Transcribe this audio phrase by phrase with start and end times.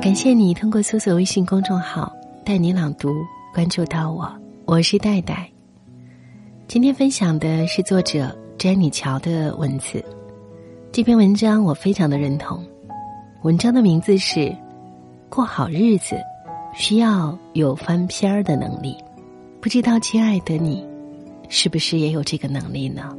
[0.00, 2.10] 感谢你通过搜索微信公众号
[2.42, 3.14] “带你朗读”
[3.52, 4.32] 关注到我，
[4.64, 5.46] 我是戴戴。
[6.66, 10.02] 今天分享的是作者詹妮乔的文字，
[10.90, 12.64] 这篇文章我非常的认同。
[13.42, 14.40] 文章的名字是
[15.28, 16.16] 《过好日子
[16.74, 18.94] 需要有翻篇儿的能力》，
[19.60, 20.82] 不知道亲爱的你，
[21.50, 23.14] 是不是也有这个能力呢？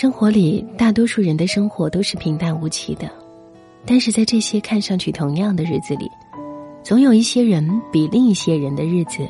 [0.00, 3.10] 生活里，大多数人的生活都是平淡无奇的，
[3.84, 6.08] 但是在这些看上去同样的日子里，
[6.84, 9.26] 总有一些人比另一些人的日子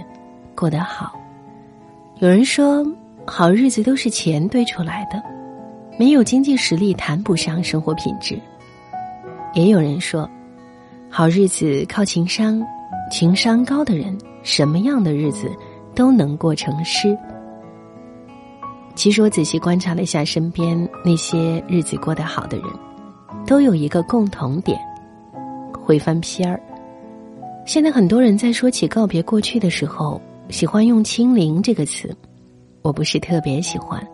[0.54, 1.18] 过得好。
[2.18, 2.86] 有人说，
[3.24, 5.22] 好日子都是钱堆出来的，
[5.98, 8.38] 没有经济实力谈不上生活品质。
[9.54, 10.28] 也有人说，
[11.08, 12.62] 好日子靠情商，
[13.10, 15.50] 情商高的人，什么样的日子
[15.94, 17.16] 都能过成诗。
[18.98, 22.66] 其实我仔细观察了一下身边那些日子过得好的人，
[23.46, 24.76] 都有一个共同点：
[25.72, 26.60] 会翻篇儿。
[27.64, 32.12] 现在很多人在说起告别过去的时候，喜欢用“清零”这个词，
[32.82, 34.04] 我不是特别喜欢，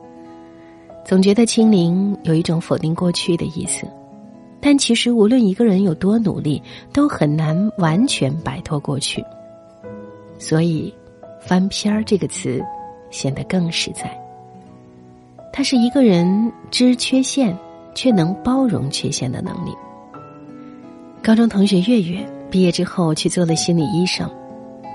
[1.03, 3.86] 总觉得“清零”有一种否定过去的意思。
[4.61, 9.25] 但其实无论一个人有多努力，都很难完全摆脱过去。
[10.39, 10.92] 所以
[11.41, 12.62] ，“翻篇儿”这个词
[13.11, 14.14] 显得更实在。
[15.56, 17.56] 它是一个人知缺陷
[17.94, 19.70] 却能包容缺陷的能力。
[21.22, 24.28] 高中同学月月毕业之后去做了心理医生，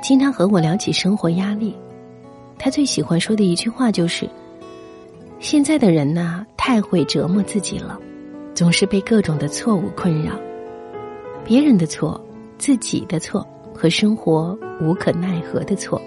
[0.03, 1.73] 经常和我聊起生活压力。
[2.57, 4.29] 他最喜欢说的一句话就是
[5.39, 7.97] ：“现在的人呐，太会折磨自己了，
[8.53, 10.33] 总是被各种的错误困扰，
[11.45, 12.19] 别人的错、
[12.57, 16.01] 自己的错和生活无可奈何的错。”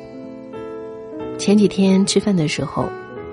[1.40, 2.84] 前几天吃饭的时候。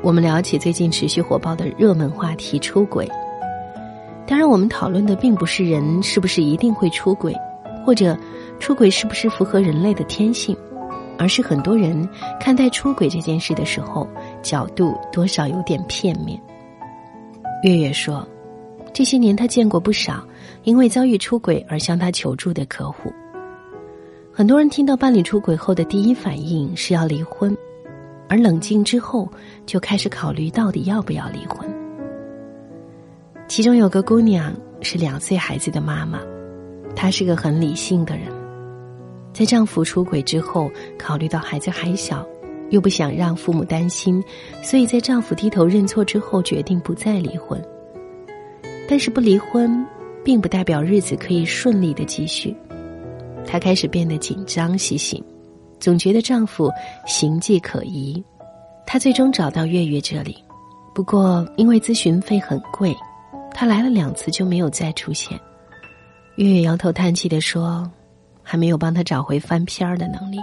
[0.02, 3.06] 我们聊起最近持续火爆的热门话题——出轨。
[4.26, 7.36] 当然，我们讨论的并不是人是不是一定会出轨，
[7.86, 8.18] 或者
[8.60, 10.56] 出轨是不是符合人类的天性，
[11.18, 12.08] 而是很多人
[12.40, 14.08] 看待出轨这件事的时候，
[14.42, 16.40] 角度多少有点片面。
[17.64, 18.26] 月月说，
[18.94, 20.24] 这些年他见过不少
[20.64, 23.12] 因为遭遇出轨而向他求助的客户。
[24.32, 27.54] 很多人听到伴侣出轨后的第一反应是要离婚。
[28.30, 29.28] 而冷静之后，
[29.66, 31.68] 就开始考虑到底要不要离婚。
[33.48, 36.22] 其中有个姑娘是两岁孩子的妈妈，
[36.96, 38.28] 她是个很理性的人，
[39.34, 42.24] 在丈夫出轨之后，考虑到孩子还小，
[42.70, 44.24] 又不想让父母担心，
[44.62, 47.60] 所以在丈夫低头认错之后，决定不再离婚。
[48.88, 49.84] 但是不离婚，
[50.24, 52.56] 并不代表日子可以顺利的继续，
[53.48, 55.24] 她开始变得紧张兮兮。
[55.80, 56.72] 总觉得丈夫
[57.06, 58.24] 行迹可疑，
[58.86, 60.44] 她最终找到月月这里，
[60.94, 62.96] 不过因为咨询费很贵，
[63.54, 65.40] 她来了两次就没有再出现。
[66.36, 67.90] 月月摇头叹气的说
[68.44, 70.38] ：“还没有帮他找回翻篇儿的能力。”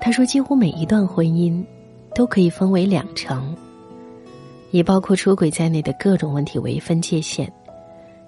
[0.00, 1.64] 他说：“几乎每一段婚姻
[2.14, 3.56] 都可以分为两成，
[4.70, 7.50] 也包括出轨在内的各种问题为分界线，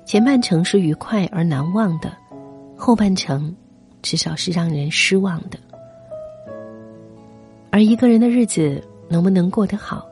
[0.04, 2.10] 前半程是愉快而难忘的，
[2.76, 3.54] 后半程。”
[4.02, 5.58] 至少是让人失望的，
[7.70, 10.06] 而一个人的日子能不能过得好，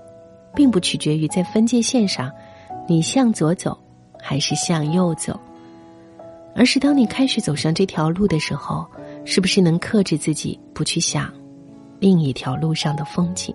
[0.54, 2.30] 并不取决于在分界线上，
[2.88, 3.78] 你向左走
[4.20, 5.38] 还是向右走，
[6.54, 8.86] 而是当你开始走上这条路的时候，
[9.24, 11.32] 是不是能克制自己不去想
[12.00, 13.54] 另一条路上的风景？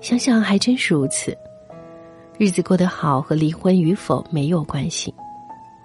[0.00, 1.36] 想想还真是如此，
[2.38, 5.12] 日子过得好和离婚与否没有关系。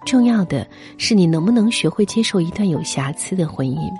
[0.05, 0.67] 重要的
[0.97, 3.91] 是，你能不能学会接受一段有瑕疵的婚姻？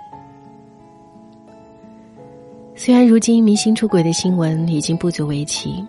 [2.76, 5.86] 虽然如今明星出轨的新闻已经不足为奇，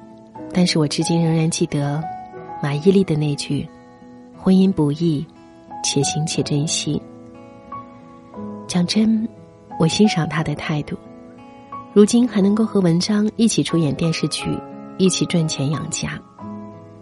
[0.53, 2.03] 但是我至今仍然记得
[2.63, 3.67] 马伊琍的那句
[4.37, 5.27] ：“婚姻不易，
[5.83, 7.01] 且行且珍惜。”
[8.69, 9.27] 讲真，
[9.79, 10.97] 我欣赏她的态度。
[11.95, 14.59] 如今还能够和文章一起出演电视剧，
[14.99, 16.21] 一起赚钱养家。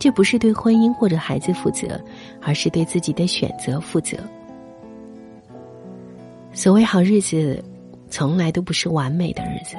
[0.01, 2.01] 这不是对婚姻或者孩子负责，
[2.41, 4.17] 而是对自己的选择负责。
[6.55, 7.63] 所谓好日子，
[8.09, 9.77] 从来都不是完美的日子，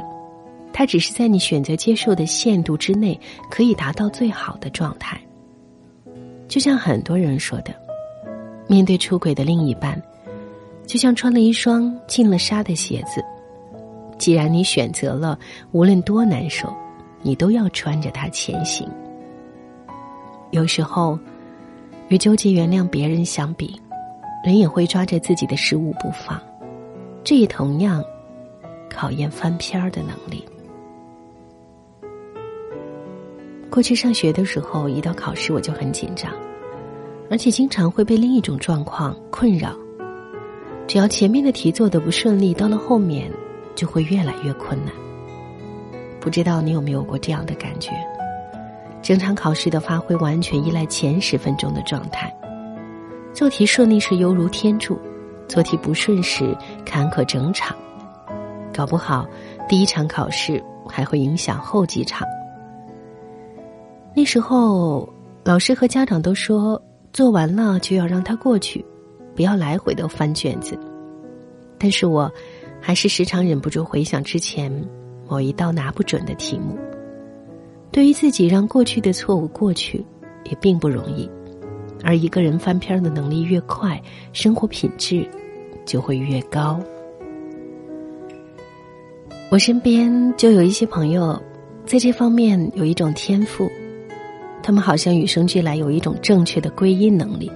[0.71, 3.19] 它只是在你选择接受的限度之内，
[3.49, 5.19] 可以达到最好的状态。
[6.47, 7.73] 就像很多人说的，
[8.67, 9.99] 面对出轨的另一半，
[10.85, 13.25] 就像穿了一双进了沙的鞋子。
[14.19, 15.39] 既然你选择了，
[15.71, 16.71] 无论多难受，
[17.23, 18.87] 你都要穿着它前行。
[20.51, 21.17] 有时候，
[22.09, 23.79] 与纠结原谅别人相比，
[24.43, 26.39] 人也会抓着自己的失误不放，
[27.23, 28.03] 这也同样
[28.89, 30.45] 考验翻篇儿的能力。
[33.69, 36.29] 过去上学的时候，一到考试我就很紧张，
[37.29, 39.73] 而且经常会被另一种状况困扰。
[40.85, 43.31] 只要前面的题做的不顺利，到了后面
[43.73, 44.93] 就会越来越困难。
[46.19, 47.91] 不知道你有没有过这样的感觉？
[49.01, 52.31] 整场考试的发挥完全依赖前十分钟的状态，
[53.33, 54.99] 做题顺利时犹如天助，
[55.47, 56.55] 做题不顺时
[56.85, 57.75] 坎坷整场。
[58.73, 59.27] 搞不好，
[59.67, 62.27] 第一场考试还会影响后几场。
[64.13, 65.07] 那时候，
[65.43, 66.81] 老师和家长都说，
[67.11, 68.85] 做完了就要让他过去，
[69.35, 70.77] 不要来回的翻卷子。
[71.79, 72.31] 但是我，
[72.79, 74.71] 还是时常忍不住回想之前
[75.27, 76.77] 某一道拿不准的题目。
[77.91, 80.03] 对于自己让过去的错误过去，
[80.45, 81.29] 也并不容易。
[82.03, 84.01] 而一个人翻篇的能力越快，
[84.31, 85.27] 生活品质
[85.85, 86.79] 就会越高。
[89.51, 91.39] 我身边就有一些朋友，
[91.85, 93.69] 在这方面有一种天赋，
[94.63, 97.51] 他们好像与生俱来有一种正确的归因能力。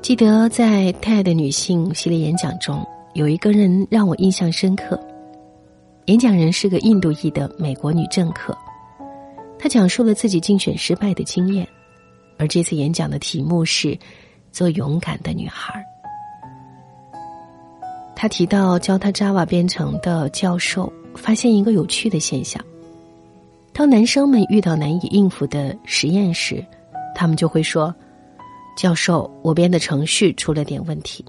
[0.00, 4.98] 记得在《太爱的女性》系列演讲中，有一个人让我印象深刻。
[6.06, 8.56] 演讲人是个印度裔的美国女政客，
[9.62, 11.68] 他讲述了自己竞选失败的经验，
[12.38, 13.96] 而这次演讲的题目是
[14.50, 15.84] “做勇敢的女孩”。
[18.16, 22.64] 他提到教他 Java 编程的教授发现一个有趣的现象：
[23.74, 26.64] 当男生们遇到难以应付的实验时，
[27.14, 27.94] 他们就会说
[28.78, 31.22] ：“教授，我编的程序出了点问题。”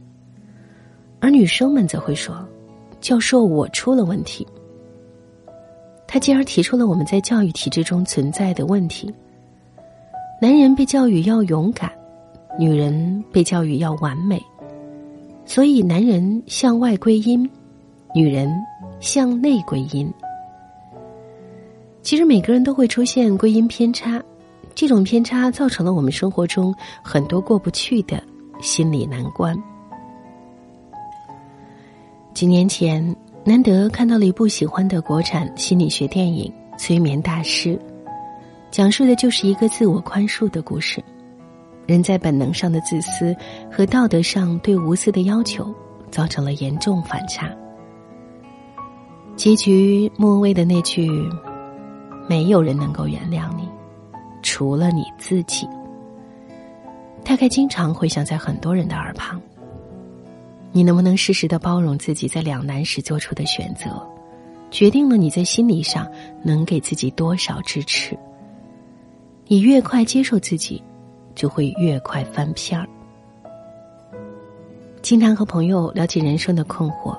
[1.20, 2.48] 而女生们则会说
[3.02, 4.48] ：“教授，我出了问题。”
[6.14, 9.10] 他进而提出了我们在教育体制中存在的问题：
[10.42, 11.90] 男人被教育要勇敢，
[12.60, 14.38] 女人被教育要完美。
[15.46, 17.50] 所以，男人向外归因，
[18.14, 18.54] 女人
[19.00, 20.14] 向内归因。
[22.02, 24.22] 其实，每个人都会出现归因偏差，
[24.76, 28.22] 这种偏差造成了我们生活中很多过不去的
[28.62, 29.58] 心理难关。
[32.34, 37.70] 几年前，难得看到了一部喜欢的国产心理学电影《催眠大师》，
[38.70, 41.04] 讲述的就是一个自我宽恕的故事。
[41.88, 43.36] 人在本能上的自私
[43.72, 45.74] 和道德上对无私的要求，
[46.12, 47.52] 造成了严重反差。
[49.36, 51.10] 结局末尾的那句
[52.30, 53.68] “没有人能够原谅你，
[54.44, 55.68] 除了你自己”，
[57.26, 59.42] 大概经常回响在很多人的耳旁。
[60.72, 64.02] 你能不能适时的包容自己在两难时做出的选择，
[64.70, 66.10] 决定了你在心理上
[66.44, 68.18] 能给自己多少支持。
[69.48, 70.82] 你越快接受自己。
[71.34, 72.86] 就会越快翻篇儿。
[75.02, 77.18] 经常和朋友聊起人生的困惑，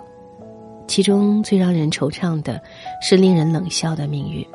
[0.87, 2.61] 其中最让人惆怅的
[3.01, 4.47] 是令人冷笑的命运。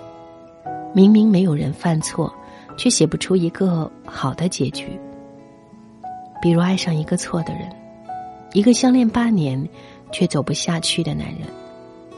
[0.94, 2.32] 明明没有人犯错，
[2.78, 4.88] 却写不出一个好的结局。
[6.40, 7.68] 比如爱上一个错的人，
[8.54, 9.68] 一个相恋八年
[10.12, 11.42] 却走不下去的男人，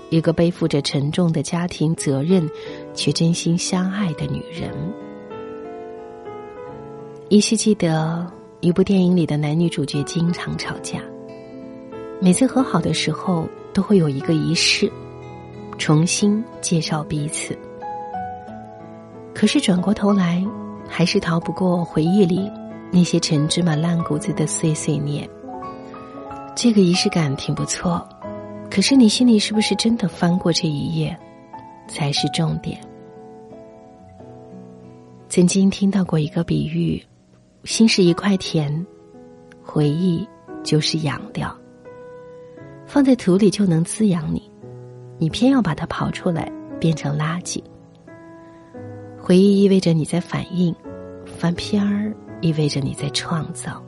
[0.10, 2.50] 一个背负着沉重的家庭责任
[2.94, 4.72] 却真心相爱的女人。
[7.30, 8.26] 依稀记得
[8.60, 11.00] 一部电影里的男女主角经常吵架，
[12.20, 14.92] 每次和好的时候都会有一个仪式，
[15.78, 17.58] 重新介绍彼此。
[19.34, 20.46] 可是转过头来，
[20.88, 22.50] 还是逃不过回忆里
[22.92, 25.30] 那些陈芝麻烂谷子的碎碎念。
[26.62, 28.06] 这个仪式感挺不错，
[28.70, 31.18] 可是你心里是不是真的翻过这一页，
[31.88, 32.78] 才是重点？
[35.30, 37.02] 曾经听到过一个比喻。
[37.64, 38.86] 心是一块田，
[39.64, 40.28] 回忆
[40.62, 41.58] 就是养料，
[42.86, 44.52] 放在土里就能滋养你，
[45.18, 47.64] 你偏要把它刨出来变成垃圾。
[49.18, 50.76] 回忆意味着你在反应，
[51.26, 53.82] 翻篇儿意味着你在创造。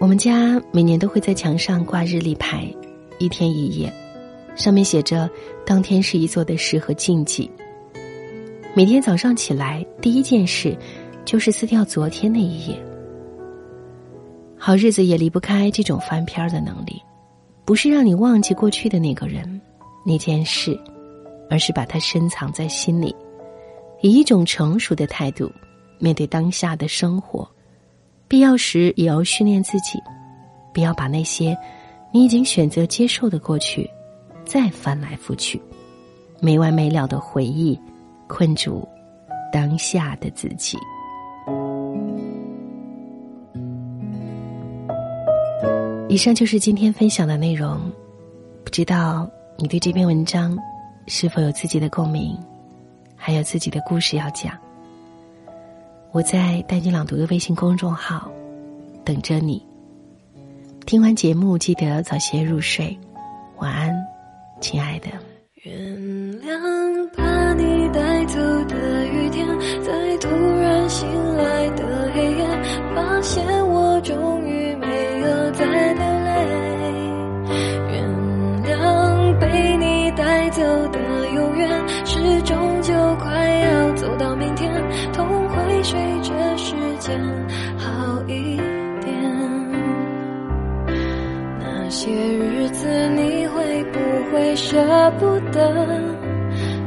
[0.00, 2.72] 我们家每年都会在墙上挂日历牌，
[3.18, 3.92] 一天一页，
[4.54, 5.28] 上面写着
[5.66, 7.50] 当天是一做的事和禁忌。
[8.74, 10.76] 每天早上起来，第一件事。
[11.24, 12.82] 就是撕掉昨天那一页。
[14.56, 17.02] 好日子也离不开这种翻篇的能力，
[17.66, 19.60] 不是让你忘记过去的那个人、
[20.06, 20.74] 那件事，
[21.50, 23.14] 而是把它深藏在心里，
[24.00, 25.52] 以一种成熟的态度
[25.98, 27.46] 面对当下的生活。
[28.28, 29.98] 必要时也要训练自己，
[30.74, 31.56] 不要把那些
[32.12, 33.88] 你已经选择接受的过去
[34.44, 35.60] 再翻来覆去，
[36.38, 37.80] 没完没了的回忆
[38.26, 38.86] 困住
[39.50, 40.76] 当下的自己。
[46.10, 47.80] 以上就是今天分享的内容，
[48.62, 50.56] 不知道你对这篇文章
[51.06, 52.38] 是否有自己的共鸣，
[53.16, 54.52] 还有自己的故事要讲。
[56.10, 58.30] 我在带你朗读的微信公众号
[59.04, 59.62] 等着你。
[60.86, 62.98] 听完节目记得早些入睡，
[63.58, 63.94] 晚安，
[64.58, 65.08] 亲爱的。
[65.62, 65.74] 原
[66.40, 69.46] 谅把你带走的雨天，
[69.82, 72.46] 在突然醒来的黑夜，
[72.94, 76.30] 发现我终于没有再流泪。
[77.92, 78.08] 原
[78.64, 81.68] 谅被你带走的永远，
[82.06, 84.72] 是终究快要走到明天，
[85.12, 85.37] 痛
[85.78, 87.16] 会随着时间
[87.78, 88.56] 好一
[89.00, 89.14] 点。
[91.60, 94.00] 那些日子你会不
[94.32, 94.76] 会舍
[95.20, 95.86] 不得？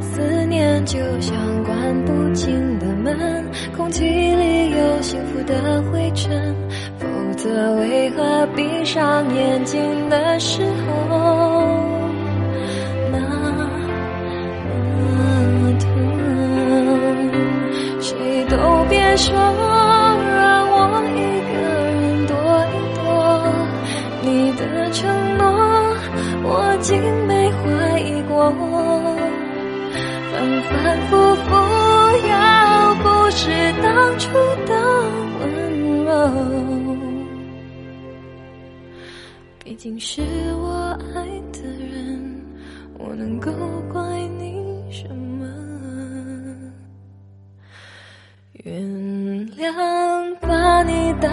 [0.00, 1.34] 思念就像
[1.64, 6.54] 关不紧的门，空气里有幸福的灰尘，
[6.98, 7.06] 否
[7.38, 9.80] 则为何闭上眼睛
[10.10, 11.72] 的时候
[13.10, 13.18] 那
[14.98, 16.21] 么疼？
[19.12, 20.74] 别说，让我
[21.12, 21.20] 一
[21.52, 22.32] 个人躲
[22.72, 23.04] 一躲。
[24.22, 25.04] 你的承
[25.36, 25.44] 诺，
[26.42, 26.48] 我
[26.80, 27.60] 竟没怀
[28.00, 28.32] 疑过。
[30.32, 30.72] 反反
[31.10, 31.10] 复
[31.44, 31.44] 复，
[32.26, 32.32] 要
[33.02, 33.42] 不是
[33.82, 34.32] 当初
[34.64, 34.72] 的
[35.40, 35.44] 温
[36.06, 36.08] 柔，
[39.62, 40.22] 毕竟是
[40.54, 41.20] 我爱
[41.52, 42.40] 的人，
[42.98, 43.52] 我能够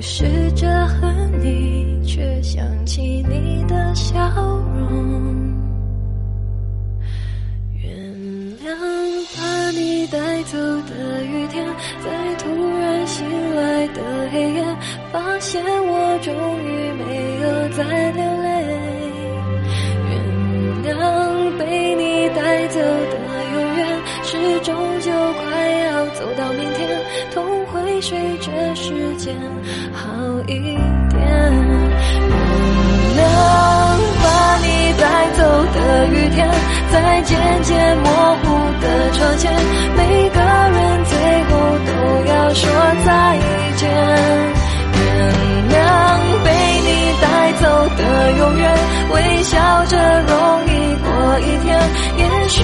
[0.00, 4.18] 我试着恨你，却想起你的笑
[4.74, 5.36] 容。
[7.74, 7.84] 原
[8.64, 8.64] 谅
[9.36, 11.66] 把你带走的雨天，
[12.02, 14.00] 在突然醒来的
[14.32, 14.64] 黑夜，
[15.12, 16.32] 发现我终
[16.64, 18.48] 于没有再流泪。
[20.08, 23.18] 原谅被你带走的
[23.52, 23.86] 永远，
[24.24, 26.88] 是终究快要走到明天，
[27.34, 27.44] 痛
[28.00, 29.36] 睡着时间
[29.92, 30.08] 好
[30.46, 30.80] 一点。
[31.12, 31.20] 原
[33.16, 33.20] 谅
[34.22, 34.26] 把
[34.62, 34.66] 你
[34.98, 35.04] 带
[35.36, 35.38] 走
[35.74, 35.76] 的
[36.08, 36.48] 雨天，
[36.90, 38.08] 在渐渐模
[38.42, 38.46] 糊
[38.80, 39.52] 的窗前，
[39.96, 41.12] 每个人最
[41.44, 41.50] 后
[41.86, 41.90] 都
[42.32, 42.62] 要说
[43.04, 43.08] 再
[43.76, 43.80] 见。
[44.96, 45.00] 原
[45.68, 45.74] 谅
[46.44, 46.48] 被
[46.86, 46.88] 你
[47.20, 47.24] 带
[47.60, 47.62] 走
[47.98, 48.00] 的
[48.38, 48.62] 永远，
[49.12, 49.92] 微笑着
[50.22, 50.32] 容
[50.66, 50.68] 易
[51.04, 51.08] 过
[51.40, 51.68] 一天。
[52.16, 52.58] 也许